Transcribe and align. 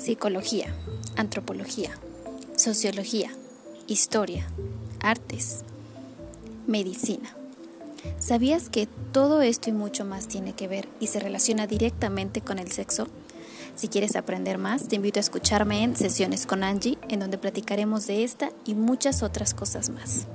psicología, 0.00 0.74
antropología, 1.16 1.90
sociología, 2.56 3.30
historia, 3.86 4.48
artes, 5.00 5.60
medicina. 6.66 7.36
¿Sabías 8.18 8.70
que 8.70 8.88
todo 9.12 9.42
esto 9.42 9.68
y 9.68 9.74
mucho 9.74 10.06
más 10.06 10.26
tiene 10.26 10.54
que 10.54 10.68
ver 10.68 10.88
y 11.00 11.08
se 11.08 11.20
relaciona 11.20 11.66
directamente 11.66 12.40
con 12.40 12.58
el 12.58 12.72
sexo? 12.72 13.08
Si 13.74 13.88
quieres 13.88 14.16
aprender 14.16 14.56
más, 14.56 14.88
te 14.88 14.96
invito 14.96 15.20
a 15.20 15.20
escucharme 15.20 15.82
en 15.82 15.94
Sesiones 15.94 16.46
con 16.46 16.64
Angie, 16.64 16.98
en 17.08 17.20
donde 17.20 17.36
platicaremos 17.38 18.06
de 18.06 18.24
esta 18.24 18.50
y 18.64 18.74
muchas 18.74 19.22
otras 19.22 19.52
cosas 19.52 19.90
más. 19.90 20.26